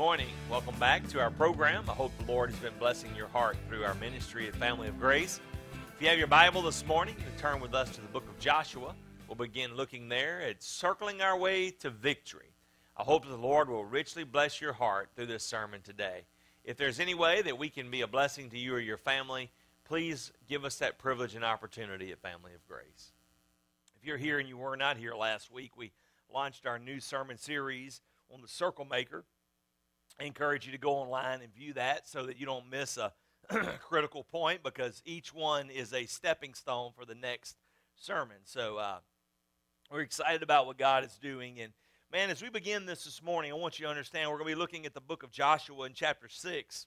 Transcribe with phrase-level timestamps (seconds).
[0.00, 0.28] morning.
[0.50, 1.84] Welcome back to our program.
[1.86, 4.98] I hope the Lord has been blessing your heart through our ministry at Family of
[4.98, 5.42] Grace.
[5.94, 8.38] If you have your Bible this morning, you turn with us to the book of
[8.38, 8.94] Joshua.
[9.28, 12.48] We'll begin looking there at circling our way to victory.
[12.96, 16.22] I hope the Lord will richly bless your heart through this sermon today.
[16.64, 19.50] If there's any way that we can be a blessing to you or your family,
[19.84, 23.12] please give us that privilege and opportunity at Family of Grace.
[24.00, 25.92] If you're here and you were not here last week, we
[26.32, 28.00] launched our new sermon series
[28.32, 29.26] on the Circle Maker.
[30.20, 33.10] I encourage you to go online and view that so that you don't miss a
[33.80, 37.56] critical point because each one is a stepping stone for the next
[37.96, 38.36] sermon.
[38.44, 38.98] So uh,
[39.90, 41.58] we're excited about what God is doing.
[41.58, 41.72] And
[42.12, 44.56] man, as we begin this this morning, I want you to understand we're going to
[44.56, 46.86] be looking at the book of Joshua in chapter 6.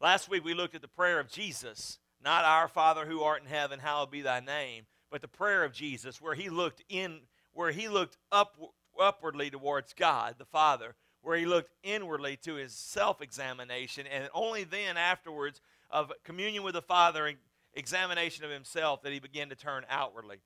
[0.00, 3.48] Last week we looked at the prayer of Jesus, not our Father who art in
[3.48, 7.20] heaven, hallowed be thy name, but the prayer of Jesus where he looked in
[7.52, 8.56] where he looked up,
[8.98, 14.64] upwardly towards God the Father where he looked inwardly to his self examination, and only
[14.64, 17.38] then, afterwards, of communion with the Father and
[17.74, 20.38] examination of himself, that he began to turn outwardly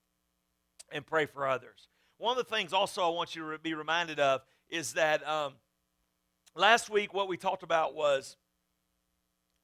[0.90, 1.88] and pray for others.
[2.16, 5.54] One of the things also I want you to be reminded of is that um,
[6.54, 8.36] last week what we talked about was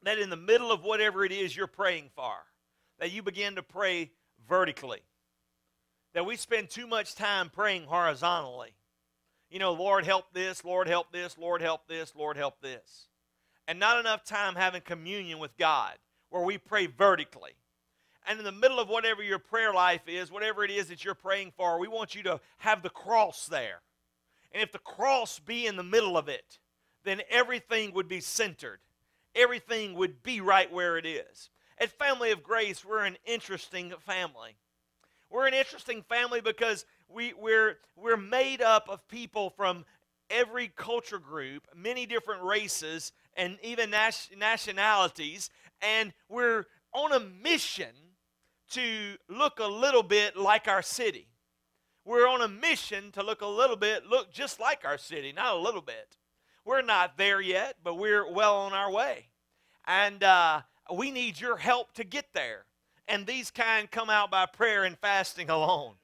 [0.02, 2.34] that in the middle of whatever it is you're praying for,
[2.98, 4.10] that you begin to pray
[4.48, 5.00] vertically.
[6.12, 8.74] That we spend too much time praying horizontally
[9.55, 13.06] you know, Lord, help this, Lord, help this, Lord, help this, Lord, help this.
[13.69, 15.92] And not enough time having communion with God
[16.28, 17.52] where we pray vertically.
[18.27, 21.14] And in the middle of whatever your prayer life is, whatever it is that you're
[21.14, 23.83] praying for, we want you to have the cross there.
[24.50, 26.58] And if the cross be in the middle of it,
[27.05, 28.80] then everything would be centered.
[29.36, 31.48] Everything would be right where it is.
[31.78, 34.57] At Family of Grace, we're an interesting family.
[35.30, 39.84] We're an interesting family because we, we're, we're made up of people from
[40.30, 43.92] every culture group, many different races, and even
[44.36, 45.50] nationalities,
[45.82, 47.94] and we're on a mission
[48.70, 51.28] to look a little bit like our city.
[52.04, 55.54] We're on a mission to look a little bit, look just like our city, not
[55.54, 56.16] a little bit.
[56.64, 59.28] We're not there yet, but we're well on our way.
[59.86, 60.62] And uh,
[60.94, 62.64] we need your help to get there.
[63.06, 65.94] And these kind come out by prayer and fasting alone.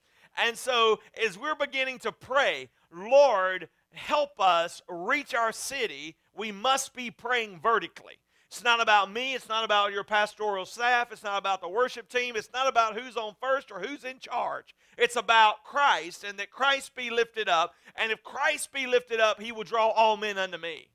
[0.40, 6.94] And so, as we're beginning to pray, Lord, help us reach our city, we must
[6.94, 8.18] be praying vertically.
[8.48, 9.34] It's not about me.
[9.34, 11.12] It's not about your pastoral staff.
[11.12, 12.34] It's not about the worship team.
[12.34, 14.74] It's not about who's on first or who's in charge.
[14.98, 17.74] It's about Christ and that Christ be lifted up.
[17.94, 20.88] And if Christ be lifted up, he will draw all men unto me.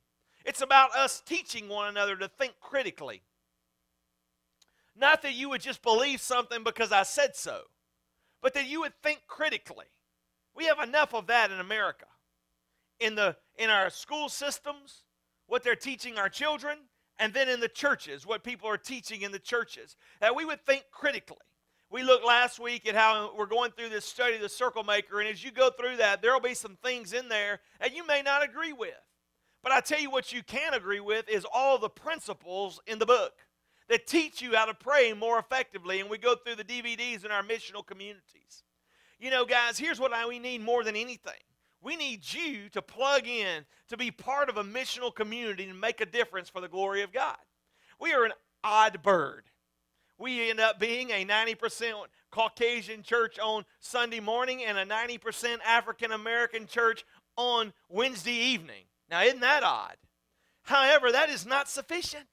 [0.43, 3.21] It's about us teaching one another to think critically.
[4.93, 7.61] Not that you would just believe something because I said so
[8.41, 9.85] but that you would think critically.
[10.55, 12.05] We have enough of that in America.
[12.99, 15.03] In, the, in our school systems,
[15.47, 16.77] what they're teaching our children,
[17.19, 20.65] and then in the churches, what people are teaching in the churches, that we would
[20.65, 21.37] think critically.
[21.89, 25.29] We looked last week at how we're going through this study, the circle maker, and
[25.29, 28.21] as you go through that, there will be some things in there that you may
[28.21, 28.93] not agree with.
[29.61, 33.05] But I tell you what you can agree with is all the principles in the
[33.05, 33.33] book
[33.89, 35.99] that teach you how to pray more effectively.
[35.99, 38.63] And we go through the DVDs in our missional communities.
[39.19, 41.33] You know, guys, here's what I, we need more than anything.
[41.81, 46.01] We need you to plug in to be part of a missional community and make
[46.01, 47.37] a difference for the glory of God.
[47.99, 49.43] We are an odd bird.
[50.17, 51.93] We end up being a 90%
[52.31, 57.05] Caucasian church on Sunday morning and a 90% African American church
[57.37, 58.85] on Wednesday evening.
[59.09, 59.97] Now, isn't that odd?
[60.63, 62.27] However, that is not sufficient.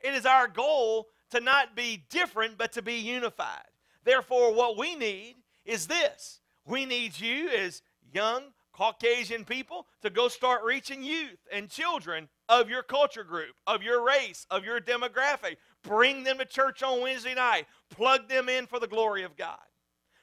[0.00, 3.66] It is our goal to not be different, but to be unified.
[4.04, 7.82] Therefore, what we need is this we need you as
[8.12, 13.82] young Caucasian people to go start reaching youth and children of your culture group, of
[13.82, 15.56] your race, of your demographic.
[15.82, 17.66] Bring them to church on Wednesday night.
[17.90, 19.58] Plug them in for the glory of God.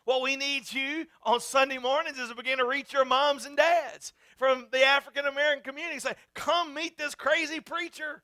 [0.05, 3.57] What we need you on Sunday mornings is to begin to reach your moms and
[3.57, 5.99] dads from the African American community.
[5.99, 8.21] Say, come meet this crazy preacher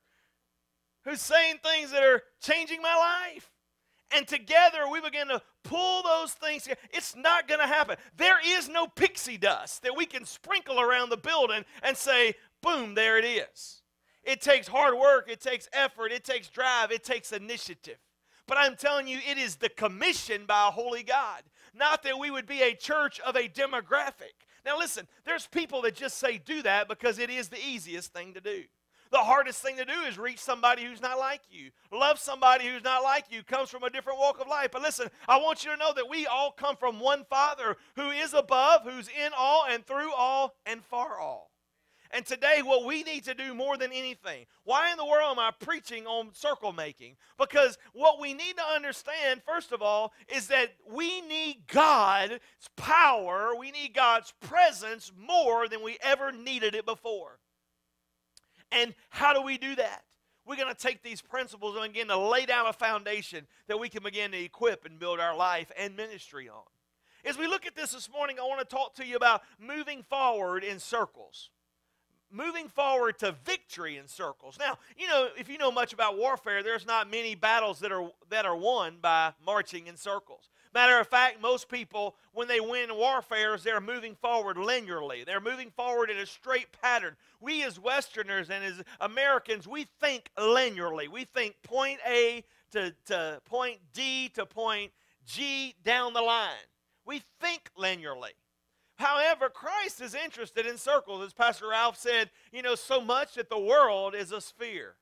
[1.04, 3.50] who's saying things that are changing my life.
[4.14, 6.68] And together we begin to pull those things.
[6.90, 7.96] It's not going to happen.
[8.16, 12.94] There is no pixie dust that we can sprinkle around the building and say, boom,
[12.94, 13.82] there it is.
[14.22, 17.98] It takes hard work, it takes effort, it takes drive, it takes initiative.
[18.46, 21.42] But I'm telling you, it is the commission by a holy God.
[21.74, 24.34] Not that we would be a church of a demographic.
[24.64, 28.34] Now, listen, there's people that just say do that because it is the easiest thing
[28.34, 28.64] to do.
[29.12, 31.70] The hardest thing to do is reach somebody who's not like you.
[31.92, 34.70] Love somebody who's not like you, comes from a different walk of life.
[34.72, 38.08] But listen, I want you to know that we all come from one Father who
[38.08, 41.50] is above, who's in all and through all and far all.
[42.10, 45.38] And today, what we need to do more than anything, why in the world am
[45.38, 47.16] I preaching on circle making?
[47.38, 52.38] Because what we need to understand, first of all, is that we need God's
[52.76, 57.38] power, we need God's presence more than we ever needed it before.
[58.72, 60.04] And how do we do that?
[60.44, 63.88] We're going to take these principles and begin to lay down a foundation that we
[63.88, 66.62] can begin to equip and build our life and ministry on.
[67.24, 70.02] As we look at this this morning, I want to talk to you about moving
[70.02, 71.50] forward in circles
[72.32, 74.56] moving forward to victory in circles.
[74.58, 78.10] Now, you know, if you know much about warfare, there's not many battles that are
[78.30, 80.48] that are won by marching in circles.
[80.74, 85.24] Matter of fact, most people, when they win warfares, they're moving forward linearly.
[85.24, 87.16] They're moving forward in a straight pattern.
[87.40, 91.08] We as Westerners and as Americans, we think linearly.
[91.08, 94.92] We think point A to, to point D to point
[95.26, 96.50] G down the line.
[97.04, 98.32] We think linearly.
[98.96, 101.24] However, Christ is interested in circles.
[101.24, 104.94] As Pastor Ralph said, you know, so much that the world is a sphere.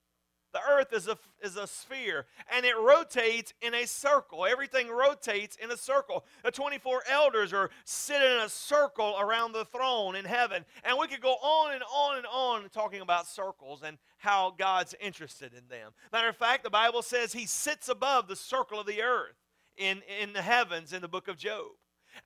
[0.52, 4.44] The earth is a, is a sphere and it rotates in a circle.
[4.47, 6.25] Everything rotates in a circle.
[6.44, 10.64] The 24 elders are sitting in a circle around the throne in heaven.
[10.85, 14.94] And we could go on and on and on talking about circles and how God's
[15.00, 15.93] interested in them.
[16.12, 19.37] Matter of fact, the Bible says he sits above the circle of the earth
[19.76, 21.67] in, in the heavens in the book of Job.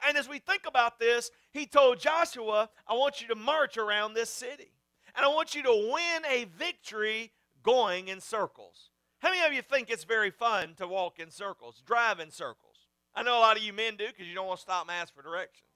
[0.06, 4.14] And as we think about this, he told Joshua, I want you to march around
[4.14, 4.72] this city.
[5.14, 7.30] And I want you to win a victory
[7.64, 8.90] going in circles.
[9.18, 12.88] How many of you think it's very fun to walk in circles, drive in circles?
[13.14, 14.90] I know a lot of you men do because you don't want to stop and
[14.90, 15.70] ask for directions.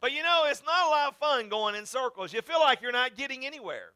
[0.00, 2.32] But you know, it's not a lot of fun going in circles.
[2.32, 3.90] You feel like you're not getting anywhere.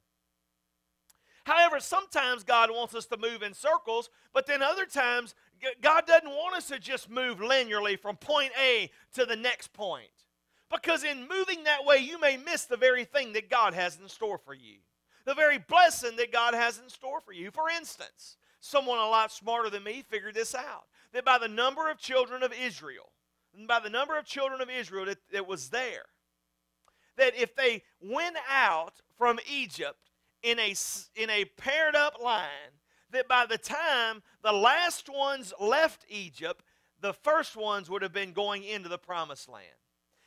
[1.44, 5.34] However, sometimes God wants us to move in circles, but then other times
[5.80, 10.10] God doesn't want us to just move linearly from point A to the next point.
[10.70, 14.08] Because in moving that way, you may miss the very thing that God has in
[14.08, 14.78] store for you,
[15.26, 17.50] the very blessing that God has in store for you.
[17.50, 21.90] For instance, someone a lot smarter than me figured this out that by the number
[21.90, 23.12] of children of Israel,
[23.56, 26.06] and by the number of children of Israel that, that was there,
[27.16, 30.10] that if they went out from Egypt
[30.42, 30.74] in a,
[31.16, 32.80] in a paired up line,
[33.10, 36.62] that by the time the last ones left Egypt,
[37.00, 39.66] the first ones would have been going into the promised land.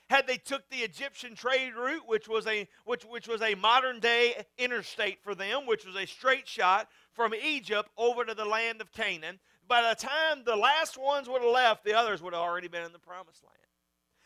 [0.09, 3.99] Had they took the Egyptian trade route, which was a which, which was a modern
[3.99, 8.81] day interstate for them, which was a straight shot from Egypt over to the land
[8.81, 12.41] of Canaan, by the time the last ones would have left, the others would have
[12.41, 13.55] already been in the promised land.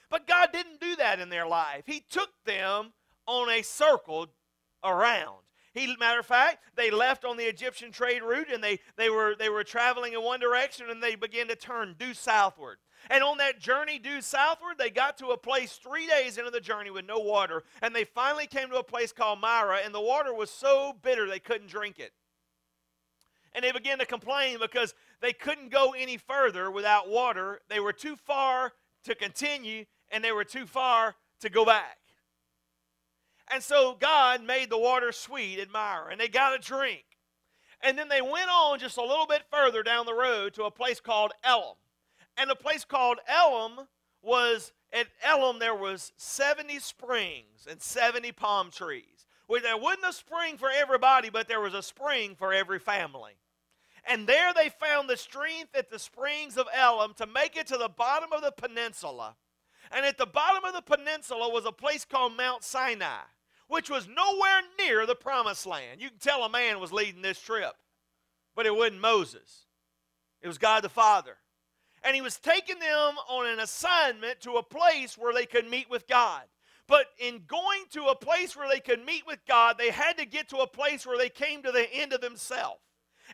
[0.10, 1.84] But God didn't do that in their life.
[1.86, 2.94] He took them
[3.28, 4.28] on a circle
[4.84, 5.42] around.
[5.74, 9.36] He, matter of fact, they left on the Egyptian trade route and they, they, were,
[9.38, 12.78] they were traveling in one direction and they began to turn due southward.
[13.10, 16.62] And on that journey due southward, they got to a place three days into the
[16.62, 17.64] journey with no water.
[17.82, 21.28] And they finally came to a place called Marah, and the water was so bitter
[21.28, 22.14] they couldn't drink it.
[23.54, 27.62] And they began to complain because they couldn't go any further without water.
[27.70, 28.74] They were too far
[29.04, 31.98] to continue, and they were too far to go back.
[33.52, 37.04] And so God made the water sweet in Marah, and they got a drink.
[37.82, 40.72] And then they went on just a little bit further down the road to a
[40.72, 41.76] place called Elim.
[42.38, 43.88] And the place called Elim
[44.22, 49.26] was at Elim, there was 70 springs and 70 palm trees.
[49.48, 53.34] Well, there wasn't a spring for everybody, but there was a spring for every family.
[54.08, 57.78] And there they found the strength at the springs of Elim to make it to
[57.78, 59.36] the bottom of the peninsula.
[59.96, 63.24] And at the bottom of the peninsula was a place called Mount Sinai
[63.74, 66.00] which was nowhere near the promised land.
[66.00, 67.74] You can tell a man was leading this trip,
[68.56, 69.66] but it wasn't Moses,
[70.42, 71.38] it was God the Father.
[72.04, 75.90] And he was taking them on an assignment to a place where they could meet
[75.90, 76.44] with God.
[76.86, 80.26] But in going to a place where they could meet with God, they had to
[80.26, 82.82] get to a place where they came to the end of themselves.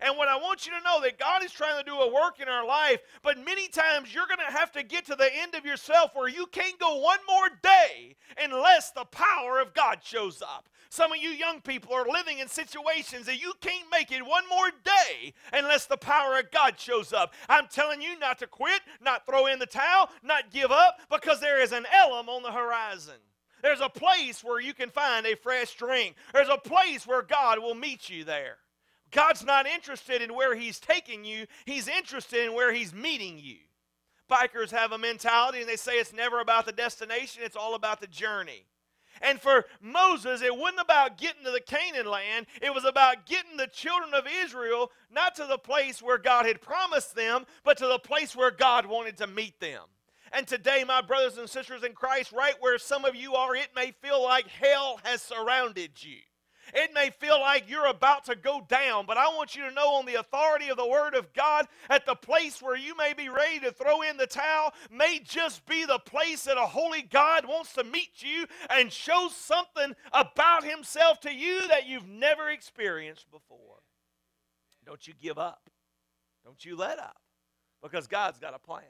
[0.01, 2.39] And what I want you to know that God is trying to do a work
[2.39, 5.55] in our life, but many times you're going to have to get to the end
[5.55, 10.41] of yourself where you can't go one more day unless the power of God shows
[10.41, 10.69] up.
[10.91, 14.43] Some of you young people are living in situations that you can't make it one
[14.49, 17.33] more day unless the power of God shows up.
[17.47, 21.39] I'm telling you not to quit, not throw in the towel, not give up, because
[21.41, 23.15] there is an Elim on the horizon.
[23.61, 26.15] There's a place where you can find a fresh drink.
[26.33, 28.57] There's a place where God will meet you there.
[29.11, 33.57] God's not interested in where He's taking you, He's interested in where He's meeting you.
[34.29, 37.99] Bikers have a mentality and they say it's never about the destination, it's all about
[37.99, 38.65] the journey.
[39.21, 42.45] And for Moses, it wasn't about getting to the Canaan land.
[42.61, 46.61] It was about getting the children of Israel not to the place where God had
[46.61, 49.83] promised them, but to the place where God wanted to meet them.
[50.31, 53.69] And today, my brothers and sisters in Christ, right where some of you are, it
[53.75, 56.19] may feel like hell has surrounded you.
[56.73, 59.95] It may feel like you're about to go down, but I want you to know
[59.95, 63.29] on the authority of the Word of God, at the place where you may be
[63.29, 67.45] ready to throw in the towel, may just be the place that a holy God
[67.45, 73.29] wants to meet you and show something about Himself to you that you've never experienced
[73.31, 73.77] before.
[74.85, 75.69] Don't you give up.
[76.43, 77.21] Don't you let up
[77.81, 78.83] because God's got a plan.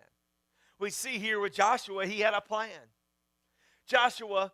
[0.79, 2.69] We see here with Joshua, he had a plan.
[3.86, 4.53] Joshua,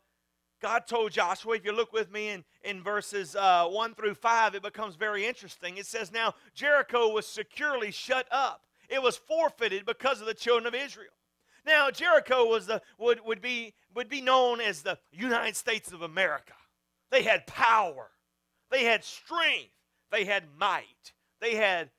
[0.65, 4.55] God told Joshua, if you look with me in, in verses uh, 1 through 5,
[4.55, 5.77] it becomes very interesting.
[5.77, 10.65] It says, Now Jericho was securely shut up, it was forfeited because of the children
[10.65, 11.11] of Israel.
[11.67, 16.01] Now, Jericho was the, would, would, be, would be known as the United States of
[16.01, 16.53] America.
[17.11, 18.09] They had power,
[18.71, 19.69] they had strength,
[20.11, 21.91] they had might, they had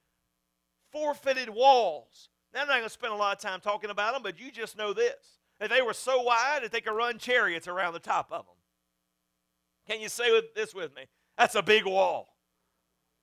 [0.90, 2.30] forfeited walls.
[2.52, 4.50] Now, I'm not going to spend a lot of time talking about them, but you
[4.50, 8.00] just know this that they were so wide that they could run chariots around the
[8.00, 8.55] top of them.
[9.88, 11.02] Can you say this with me?
[11.38, 12.28] That's a big wall.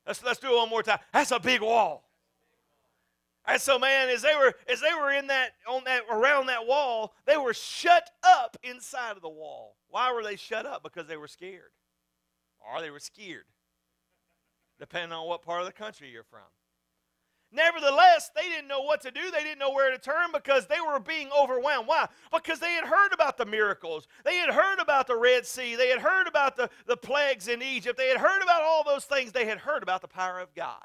[0.05, 0.99] Let's, let's do it one more time.
[1.11, 2.03] That's a big wall.
[3.45, 6.65] And so, man, as they were as they were in that on that around that
[6.65, 9.75] wall, they were shut up inside of the wall.
[9.89, 10.81] Why were they shut up?
[10.81, 11.71] Because they were scared,
[12.61, 13.43] or they were scared,
[14.79, 16.39] depending on what part of the country you're from.
[17.53, 19.29] Nevertheless, they didn't know what to do.
[19.31, 21.87] They didn't know where to turn because they were being overwhelmed.
[21.87, 22.07] Why?
[22.33, 24.07] Because they had heard about the miracles.
[24.25, 25.75] They had heard about the Red Sea.
[25.75, 27.95] They had heard about the, the plagues in Egypt.
[27.95, 29.31] They had heard about all those things.
[29.31, 30.81] They had heard about the power of God.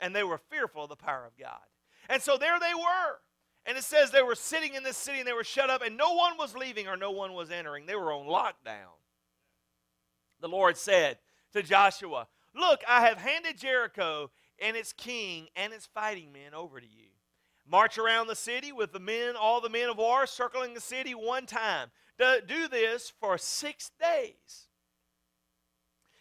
[0.00, 1.60] And they were fearful of the power of God.
[2.08, 3.20] And so there they were.
[3.64, 5.96] And it says they were sitting in this city and they were shut up, and
[5.96, 7.86] no one was leaving or no one was entering.
[7.86, 8.98] They were on lockdown.
[10.40, 11.18] The Lord said
[11.52, 16.80] to Joshua, Look, I have handed Jericho and its king and its fighting men over
[16.80, 17.08] to you.
[17.66, 21.14] March around the city with the men, all the men of war, circling the city
[21.14, 21.90] one time.
[22.18, 24.66] Do this for six days.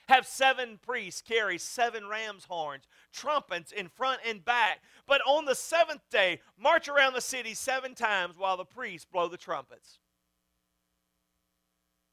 [0.07, 4.79] Have seven priests carry seven ram's horns, trumpets in front and back.
[5.05, 9.27] But on the seventh day, march around the city seven times while the priests blow
[9.27, 9.99] the trumpets.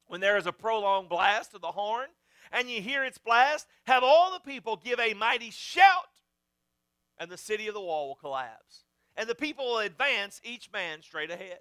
[0.07, 2.07] When there is a prolonged blast of the horn,
[2.51, 6.16] and you hear its blast, have all the people give a mighty shout
[7.19, 8.83] and the city of the wall will collapse.
[9.15, 11.59] And the people will advance, each man straight ahead.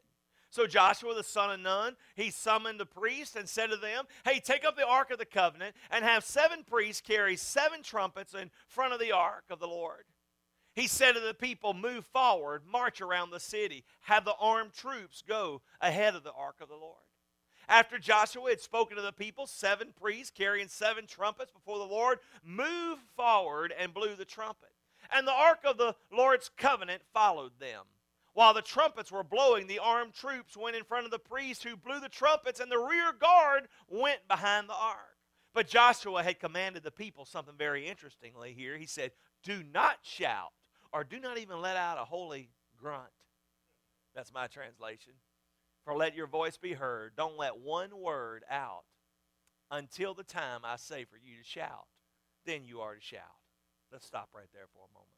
[0.50, 4.40] So Joshua the son of Nun, he summoned the priests and said to them, Hey,
[4.40, 8.50] take up the ark of the covenant and have seven priests carry seven trumpets in
[8.68, 10.04] front of the ark of the Lord.
[10.74, 15.22] He said to the people, Move forward, march around the city, have the armed troops
[15.26, 16.96] go ahead of the ark of the Lord.
[17.68, 22.20] After Joshua had spoken to the people, seven priests carrying seven trumpets before the Lord
[22.44, 24.70] moved forward and blew the trumpet
[25.12, 27.84] and the ark of the Lord's covenant followed them.
[28.34, 31.76] While the trumpets were blowing, the armed troops went in front of the priests who
[31.76, 35.16] blew the trumpets, and the rear guard went behind the ark.
[35.54, 38.76] But Joshua had commanded the people something very interestingly here.
[38.76, 40.52] He said, Do not shout,
[40.92, 43.08] or do not even let out a holy grunt.
[44.14, 45.14] That's my translation.
[45.84, 47.16] For let your voice be heard.
[47.16, 48.84] Don't let one word out
[49.70, 51.86] until the time I say for you to shout.
[52.44, 53.22] Then you are to shout.
[53.92, 55.12] Let's stop right there for a moment.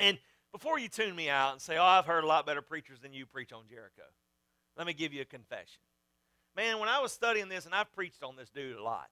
[0.00, 0.18] And
[0.50, 3.12] before you tune me out and say, oh, I've heard a lot better preachers than
[3.12, 4.02] you preach on Jericho,
[4.76, 5.82] let me give you a confession.
[6.56, 9.08] Man, when I was studying this, and I've preached on this dude a lot,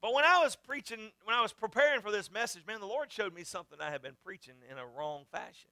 [0.00, 3.12] but when I was preaching, when I was preparing for this message, man, the Lord
[3.12, 5.70] showed me something I had been preaching in a wrong fashion.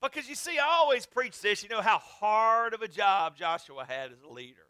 [0.00, 3.84] Because you see, I always preach this, you know, how hard of a job Joshua
[3.86, 4.66] had as a leader.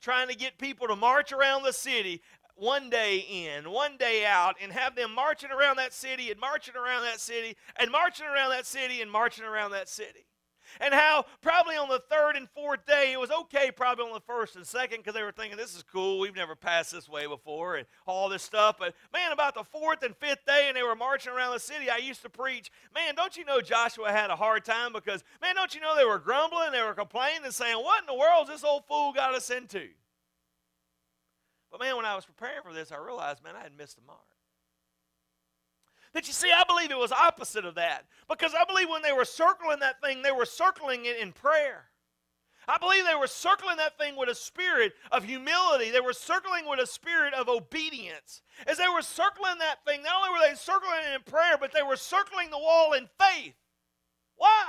[0.00, 2.22] Trying to get people to march around the city
[2.60, 6.76] one day in, one day out, and have them marching around that city and marching
[6.76, 10.26] around that city and marching around that city and marching around that city.
[10.78, 14.20] And how probably on the third and fourth day, it was okay probably on the
[14.20, 16.20] first and second because they were thinking, this is cool.
[16.20, 18.76] We've never passed this way before and all this stuff.
[18.78, 21.90] But man, about the fourth and fifth day, and they were marching around the city,
[21.90, 25.54] I used to preach, man, don't you know Joshua had a hard time because, man,
[25.56, 28.48] don't you know they were grumbling, they were complaining and saying, what in the world
[28.48, 29.88] has this old fool got us into?
[31.70, 34.02] But man, when I was preparing for this, I realized, man, I had missed the
[34.06, 34.18] mark.
[36.12, 38.06] That you see, I believe it was opposite of that.
[38.28, 41.84] Because I believe when they were circling that thing, they were circling it in prayer.
[42.66, 45.90] I believe they were circling that thing with a spirit of humility.
[45.90, 48.42] They were circling with a spirit of obedience.
[48.66, 51.72] As they were circling that thing, not only were they circling it in prayer, but
[51.72, 53.54] they were circling the wall in faith.
[54.36, 54.66] Why?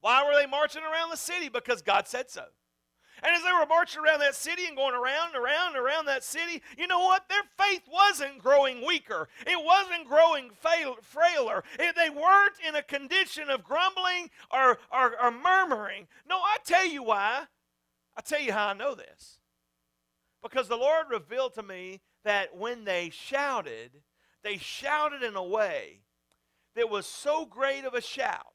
[0.00, 1.48] Why were they marching around the city?
[1.48, 2.44] Because God said so.
[3.22, 6.06] And as they were marching around that city and going around and around and around
[6.06, 7.28] that city, you know what?
[7.28, 9.28] Their faith wasn't growing weaker.
[9.46, 11.64] It wasn't growing fail, frailer.
[11.78, 16.08] It, they weren't in a condition of grumbling or, or, or murmuring.
[16.28, 17.44] No, I tell you why.
[18.16, 19.38] I tell you how I know this.
[20.42, 24.02] Because the Lord revealed to me that when they shouted,
[24.42, 26.00] they shouted in a way
[26.74, 28.54] that was so great of a shout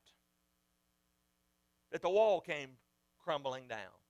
[1.91, 2.77] that the wall came
[3.23, 4.00] crumbling down.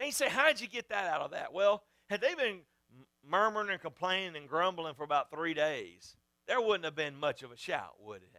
[0.00, 1.52] And you say, how did you get that out of that?
[1.52, 2.60] Well, had they been
[3.24, 6.16] murmuring and complaining and grumbling for about three days,
[6.48, 8.30] there wouldn't have been much of a shout, would it?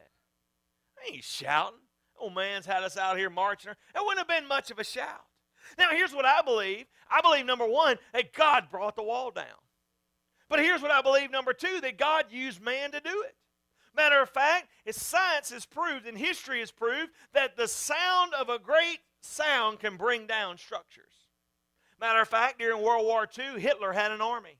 [0.97, 1.79] I ain't shouting.
[2.19, 3.71] Old man's had us out here marching.
[3.71, 5.25] It wouldn't have been much of a shout.
[5.77, 6.85] Now, here's what I believe.
[7.09, 9.45] I believe, number one, that God brought the wall down.
[10.49, 13.35] But here's what I believe, number two, that God used man to do it.
[13.95, 18.59] Matter of fact, science has proved and history has proved that the sound of a
[18.59, 21.10] great sound can bring down structures.
[22.01, 24.57] Matter of fact, during World War II, Hitler had an army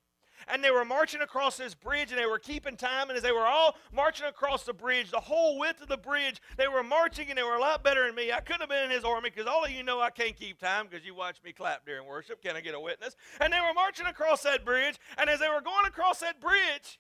[0.48, 3.10] and they were marching across this bridge and they were keeping time.
[3.10, 6.42] And as they were all marching across the bridge, the whole width of the bridge,
[6.58, 8.32] they were marching and they were a lot better than me.
[8.32, 10.60] I couldn't have been in his army because all of you know I can't keep
[10.60, 12.42] time because you watch me clap during worship.
[12.42, 13.16] Can I get a witness?
[13.40, 15.00] And they were marching across that bridge.
[15.18, 17.00] And as they were going across that bridge,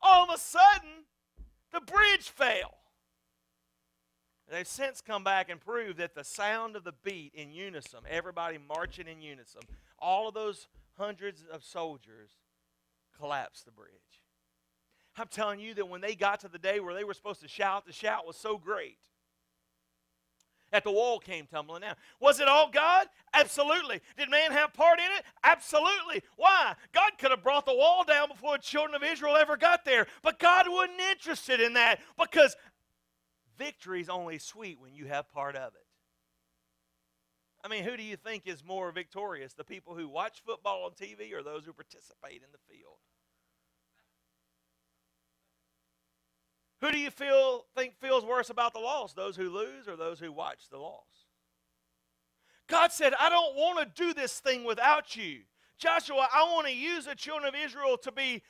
[0.00, 1.06] all of a sudden,
[1.72, 2.81] the bridge fell.
[4.52, 8.58] They've since come back and proved that the sound of the beat in unison, everybody
[8.68, 9.62] marching in unison,
[9.98, 10.68] all of those
[10.98, 12.30] hundreds of soldiers
[13.18, 13.90] collapsed the bridge.
[15.16, 17.48] I'm telling you that when they got to the day where they were supposed to
[17.48, 18.98] shout, the shout was so great
[20.72, 21.94] that the wall came tumbling down.
[22.18, 23.06] Was it all God?
[23.34, 24.00] Absolutely.
[24.16, 25.24] Did man have part in it?
[25.44, 26.22] Absolutely.
[26.36, 26.74] Why?
[26.92, 30.06] God could have brought the wall down before the children of Israel ever got there,
[30.22, 32.56] but God wasn't interested in that because
[33.62, 35.86] victory is only sweet when you have part of it.
[37.64, 39.52] I mean, who do you think is more victorious?
[39.52, 42.96] The people who watch football on TV or those who participate in the field?
[46.80, 49.12] Who do you feel think feels worse about the loss?
[49.12, 51.28] Those who lose or those who watch the loss?
[52.68, 55.42] God said, I don't want to do this thing without you.
[55.78, 58.42] Joshua, I want to use the children of Israel to be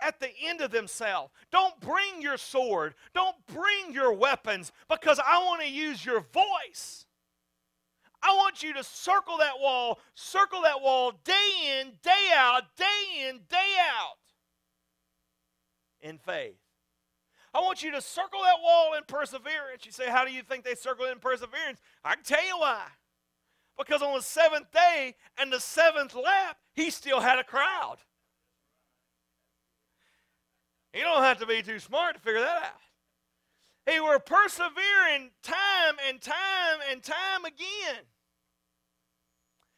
[0.00, 1.32] at the end of themselves.
[1.50, 2.94] Don't bring your sword.
[3.14, 7.06] Don't bring your weapons because I want to use your voice.
[8.22, 13.28] I want you to circle that wall, circle that wall day in, day out, day
[13.28, 14.16] in, day out
[16.00, 16.56] in faith.
[17.52, 19.84] I want you to circle that wall in perseverance.
[19.84, 21.80] You say, How do you think they circle in perseverance?
[22.04, 22.82] I can tell you why.
[23.78, 27.96] Because on the seventh day and the seventh lap, he still had a crowd.
[30.94, 32.80] You don't have to be too smart to figure that out.
[33.86, 38.04] They were persevering time and time and time again.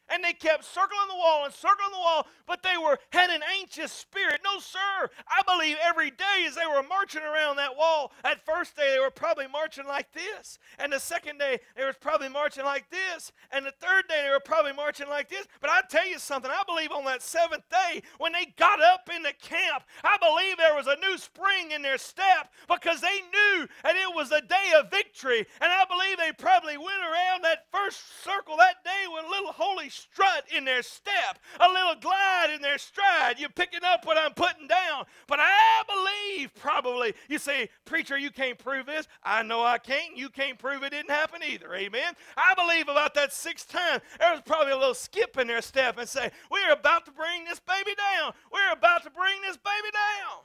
[0.08, 3.42] And they kept circling the wall and circling the wall, but they were had an
[3.58, 4.40] anxious spirit.
[4.44, 5.10] No, sir.
[5.28, 9.00] I believe every day as they were marching around that wall, at first day they
[9.00, 10.58] were probably marching like this.
[10.78, 13.32] And the second day they were probably marching like this.
[13.50, 15.46] And the third day they were probably marching like this.
[15.60, 19.10] But I tell you something, I believe on that seventh day, when they got up
[19.14, 23.20] in the camp, I believe there was a new spring in their step because they
[23.32, 25.46] knew that it was a day of victory.
[25.60, 29.52] And I believe they probably went around that first circle that day with a little
[29.52, 33.38] holy strut in their step, a little glide in their stride.
[33.38, 35.04] You're picking up what I'm putting down.
[35.26, 39.08] But I believe probably, you say, Preacher, you can't prove this.
[39.22, 40.16] I know I can't.
[40.16, 41.74] You can't prove it didn't happen either.
[41.74, 42.14] Amen.
[42.36, 45.98] I believe about that sixth time, there was probably a little skip in their step
[45.98, 48.32] and say, We're about to bring this baby down.
[48.52, 50.44] We're about to bring this baby down.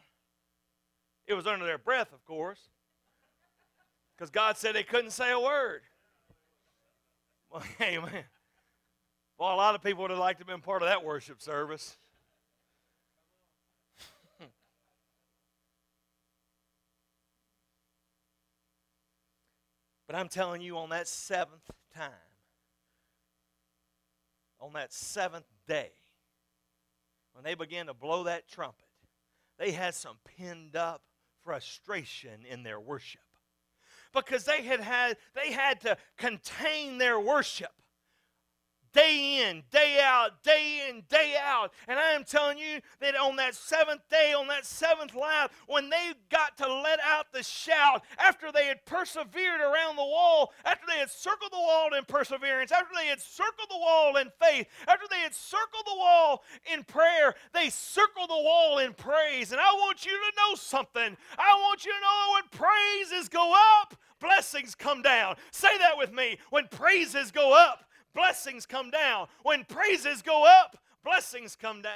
[1.28, 2.60] It was under their breath, of course,
[4.16, 5.82] because God said they couldn't say a word.
[7.54, 8.24] Well, amen.
[9.42, 11.42] Well, a lot of people would have liked to have been part of that worship
[11.42, 11.98] service.
[20.06, 22.12] but I'm telling you, on that seventh time,
[24.60, 25.90] on that seventh day,
[27.34, 28.86] when they began to blow that trumpet,
[29.58, 31.02] they had some pinned up
[31.44, 33.22] frustration in their worship
[34.14, 37.72] because they had had they had to contain their worship
[38.94, 41.72] day in, day out, day in, day out.
[41.88, 45.90] And I am telling you that on that seventh day, on that seventh lap, when
[45.90, 50.86] they got to let out the shout, after they had persevered around the wall, after
[50.88, 54.68] they had circled the wall in perseverance, after they had circled the wall in faith,
[54.88, 59.52] after they had circled the wall in prayer, they circled the wall in praise.
[59.52, 61.18] And I want you to know something.
[61.38, 65.36] I want you to know when praises go up, blessings come down.
[65.52, 66.38] Say that with me.
[66.50, 69.28] When praises go up, blessings come down.
[69.44, 71.92] When praises go up, blessings come down.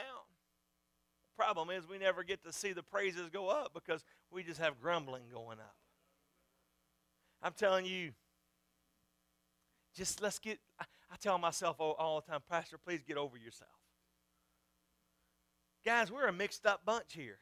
[1.37, 4.59] The problem is we never get to see the praises go up because we just
[4.59, 5.75] have grumbling going up.
[7.41, 8.11] I'm telling you,
[9.95, 13.69] just let's get, I tell myself all, all the time, Pastor, please get over yourself.
[15.85, 17.37] Guys, we're a mixed up bunch here.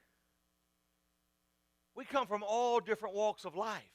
[1.95, 3.92] We come from all different walks of life.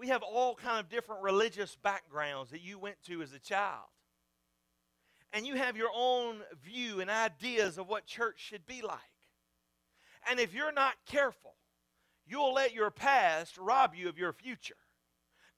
[0.00, 3.84] We have all kind of different religious backgrounds that you went to as a child.
[5.30, 8.96] And you have your own view and ideas of what church should be like.
[10.28, 11.52] And if you're not careful,
[12.26, 14.78] you'll let your past rob you of your future.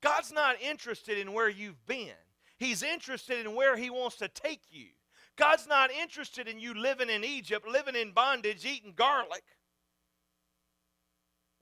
[0.00, 2.10] God's not interested in where you've been,
[2.58, 4.88] He's interested in where He wants to take you.
[5.36, 9.44] God's not interested in you living in Egypt, living in bondage, eating garlic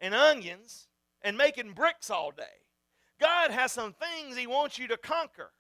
[0.01, 0.89] and onions
[1.21, 2.60] and making bricks all day.
[3.21, 5.51] God has some things He wants you to conquer.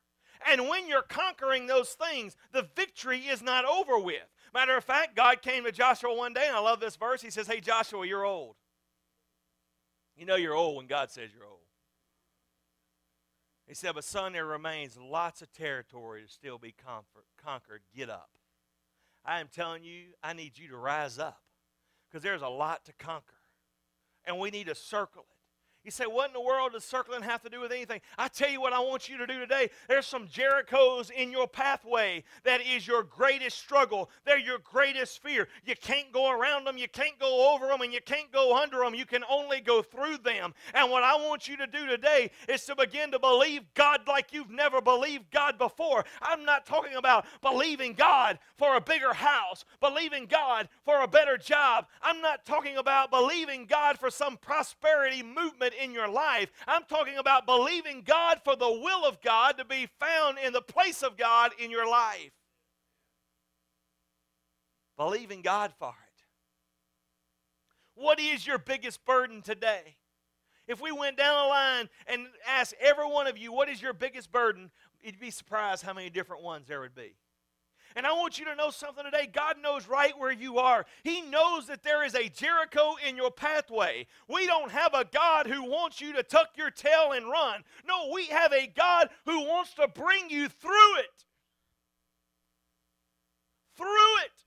[0.51, 4.23] And when you're conquering those things, the victory is not over with.
[4.55, 7.21] Matter of fact, God came to Joshua one day, and I love this verse.
[7.21, 8.57] He says, Hey, Joshua, you're old.
[10.17, 11.61] You know you're old when God says you're old.
[13.67, 17.83] He said, But son, there remains lots of territory to still be conquered.
[17.95, 18.31] Get up.
[19.25, 21.43] I am telling you, I need you to rise up
[22.09, 23.35] because there's a lot to conquer.
[24.25, 25.40] And we need to circle it.
[25.83, 28.03] You say, what in the world does circling have to do with anything?
[28.19, 29.71] I tell you what I want you to do today.
[29.89, 34.11] There's some Jerichos in your pathway that is your greatest struggle.
[34.27, 35.49] They're your greatest fear.
[35.65, 38.81] You can't go around them, you can't go over them, and you can't go under
[38.81, 38.95] them.
[38.95, 40.53] You can only go through them.
[40.75, 44.35] And what I want you to do today is to begin to believe God like
[44.35, 46.05] you've never believed God before.
[46.21, 51.39] I'm not talking about believing God for a bigger house, believing God for a better
[51.39, 51.87] job.
[52.03, 56.51] I'm not talking about believing God for some prosperity movement in your life.
[56.67, 60.63] I'm talking about believing God for the will of God to be found in the
[60.63, 62.33] place of God in your life.
[64.97, 66.25] Believing God for it.
[67.95, 69.97] What is your biggest burden today?
[70.67, 73.93] If we went down the line and asked every one of you, what is your
[73.93, 74.71] biggest burden?
[75.03, 77.15] You'd be surprised how many different ones there would be.
[77.97, 79.29] And I want you to know something today.
[79.33, 80.87] God knows right where you are.
[81.03, 84.07] He knows that there is a Jericho in your pathway.
[84.29, 87.63] We don't have a God who wants you to tuck your tail and run.
[87.87, 91.25] No, we have a God who wants to bring you through it.
[93.77, 93.87] Through
[94.25, 94.45] it.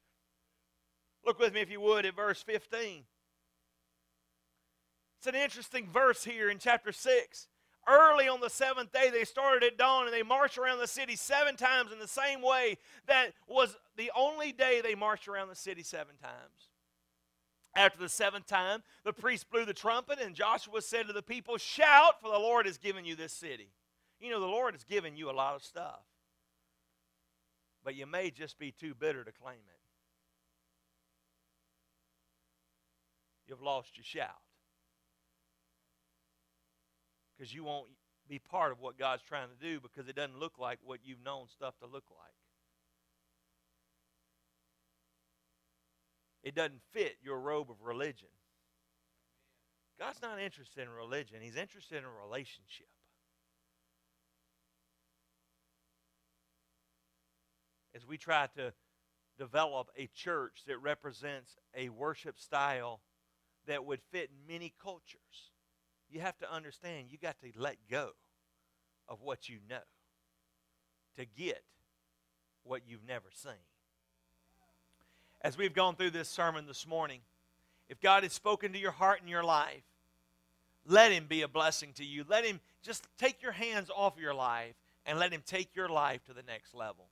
[1.26, 3.04] Look with me, if you would, at verse 15.
[5.18, 7.48] It's an interesting verse here in chapter 6
[7.88, 11.16] early on the seventh day, they started at dawn and they marched around the city
[11.16, 12.78] seven times in the same way.
[13.08, 16.70] That was the only day they marched around the city seven times.
[17.76, 21.58] After the seventh time, the priest blew the trumpet, and Joshua said to the people,
[21.58, 23.70] Shout, for the Lord has given you this city.
[24.20, 26.02] You know, the Lord has given you a lot of stuff,
[27.84, 29.80] but you may just be too bitter to claim it.
[33.48, 34.43] You've lost your shout
[37.44, 37.88] because you won't
[38.30, 41.26] be part of what God's trying to do because it doesn't look like what you've
[41.26, 42.32] known stuff to look like.
[46.42, 48.30] It doesn't fit your robe of religion.
[50.00, 52.88] God's not interested in religion, He's interested in a relationship.
[57.94, 58.72] As we try to
[59.38, 63.02] develop a church that represents a worship style
[63.68, 65.52] that would fit many cultures
[66.14, 68.12] you have to understand you got to let go
[69.10, 69.78] of what you know
[71.18, 71.64] to get
[72.64, 73.52] what you've never seen.
[75.42, 77.20] As we've gone through this sermon this morning,
[77.90, 79.84] if God has spoken to your heart and your life,
[80.86, 82.24] let Him be a blessing to you.
[82.28, 86.24] Let Him just take your hands off your life and let Him take your life
[86.26, 87.08] to the next level.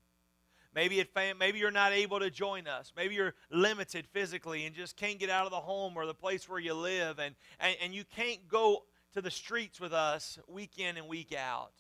[0.74, 2.94] Maybe, it, maybe you're not able to join us.
[2.96, 6.48] Maybe you're limited physically and just can't get out of the home or the place
[6.48, 10.80] where you live, and, and, and you can't go to the streets with us week
[10.80, 11.74] in and week out.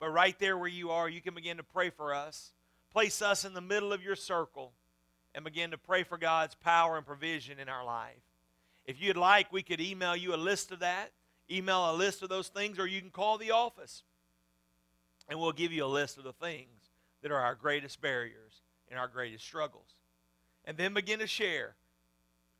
[0.00, 2.52] But right there where you are, you can begin to pray for us.
[2.92, 4.72] Place us in the middle of your circle
[5.34, 8.20] and begin to pray for God's power and provision in our life.
[8.84, 11.12] If you'd like, we could email you a list of that,
[11.48, 14.02] email a list of those things, or you can call the office
[15.28, 16.81] and we'll give you a list of the things
[17.22, 19.94] that are our greatest barriers and our greatest struggles.
[20.64, 21.76] And then begin to share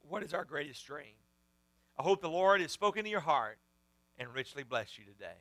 [0.09, 1.15] what is our greatest dream.
[1.99, 3.59] I hope the Lord has spoken to your heart
[4.19, 5.39] and richly bless you today.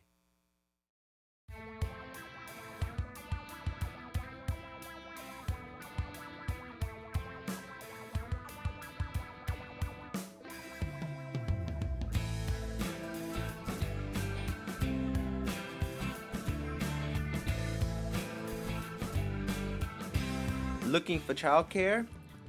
[20.92, 22.06] Looking for childcare?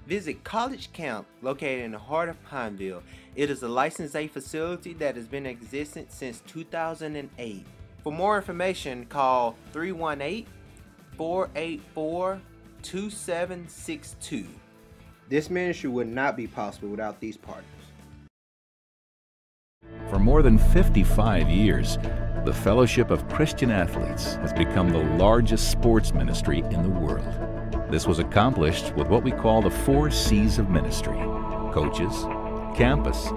[0.09, 3.05] Visit College Camp, located in the heart of Pineville.
[3.37, 7.65] It is a licensed A facility that has been in existence since 2008.
[8.03, 10.49] For more information, call 318
[11.17, 12.41] 484
[12.83, 14.47] 2762.
[15.29, 17.69] This ministry would not be possible without these partners.
[20.11, 21.97] For more than 55 years,
[22.45, 27.52] the Fellowship of Christian Athletes has become the largest sports ministry in the world.
[27.93, 31.19] This was accomplished with what we call the four C's of ministry
[31.75, 32.25] coaches,
[32.75, 33.29] campus,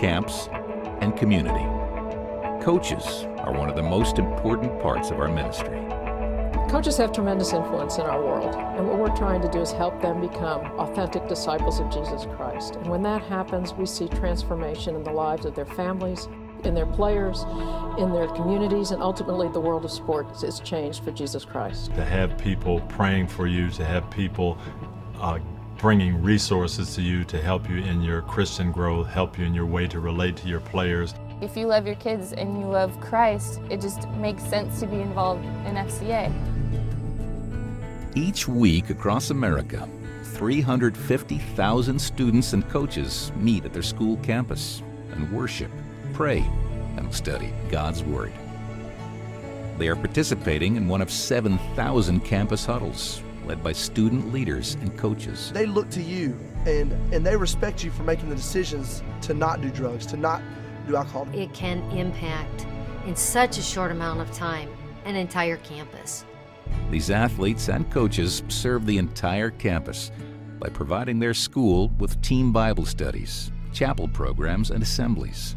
[0.00, 0.48] camps,
[1.00, 1.64] and community.
[2.60, 3.04] Coaches
[3.38, 5.78] are one of the most important parts of our ministry.
[6.68, 10.02] Coaches have tremendous influence in our world, and what we're trying to do is help
[10.02, 12.74] them become authentic disciples of Jesus Christ.
[12.74, 16.28] And when that happens, we see transformation in the lives of their families,
[16.66, 17.44] in their players,
[17.98, 21.94] in their communities, and ultimately the world of sports is changed for Jesus Christ.
[21.94, 24.58] To have people praying for you, to have people
[25.20, 25.38] uh,
[25.80, 29.64] bringing resources to you to help you in your Christian growth, help you in your
[29.64, 31.14] way to relate to your players.
[31.40, 34.96] If you love your kids and you love Christ, it just makes sense to be
[35.00, 36.30] involved in FCA.
[38.14, 39.88] Each week across America,
[40.34, 45.70] 350,000 students and coaches meet at their school campus and worship,
[46.20, 46.44] pray,
[46.98, 48.30] and study God's Word.
[49.78, 55.50] They are participating in one of 7,000 campus huddles led by student leaders and coaches.
[55.54, 59.62] They look to you and, and they respect you for making the decisions to not
[59.62, 60.42] do drugs, to not
[60.86, 61.26] do alcohol.
[61.32, 62.66] It can impact
[63.06, 64.68] in such a short amount of time
[65.06, 66.26] an entire campus.
[66.90, 70.12] These athletes and coaches serve the entire campus
[70.58, 75.56] by providing their school with team Bible studies, chapel programs, and assemblies.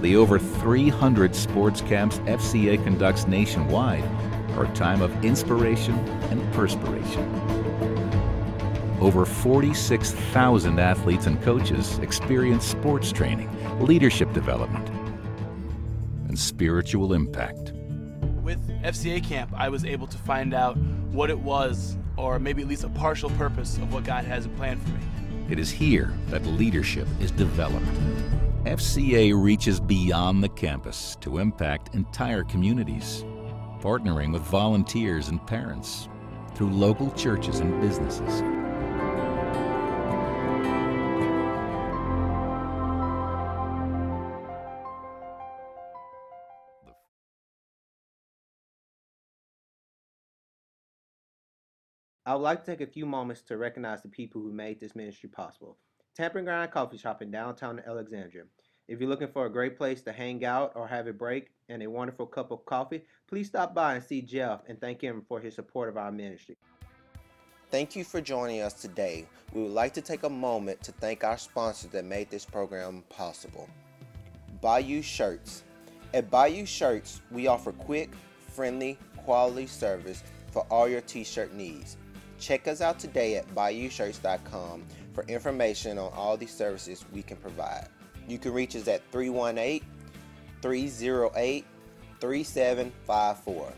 [0.00, 4.04] The over 300 sports camps FCA conducts nationwide
[4.52, 5.94] are a time of inspiration
[6.30, 7.24] and perspiration.
[9.00, 14.86] Over 46,000 athletes and coaches experience sports training, leadership development,
[16.28, 17.72] and spiritual impact.
[18.42, 20.76] With FCA camp, I was able to find out
[21.10, 24.82] what it was, or maybe at least a partial purpose of what God has planned
[24.82, 25.00] for me.
[25.50, 27.86] It is here that leadership is developed.
[28.66, 33.24] FCA reaches beyond the campus to impact entire communities,
[33.80, 36.08] partnering with volunteers and parents
[36.56, 38.42] through local churches and businesses.
[52.26, 54.96] I would like to take a few moments to recognize the people who made this
[54.96, 55.78] ministry possible.
[56.16, 58.44] Tampering Ground Coffee Shop in downtown Alexandria.
[58.88, 61.82] If you're looking for a great place to hang out or have a break and
[61.82, 65.40] a wonderful cup of coffee, please stop by and see Jeff and thank him for
[65.40, 66.56] his support of our ministry.
[67.70, 69.26] Thank you for joining us today.
[69.52, 73.04] We would like to take a moment to thank our sponsors that made this program
[73.10, 73.68] possible.
[74.62, 75.64] Bayou Shirts.
[76.14, 78.10] At Bayou Shirts, we offer quick,
[78.54, 81.98] friendly, quality service for all your t shirt needs.
[82.38, 84.84] Check us out today at bayoushirts.com
[85.16, 87.88] for information on all the services we can provide.
[88.28, 89.80] You can reach us at 318
[90.60, 91.64] 308
[92.20, 93.72] 3754.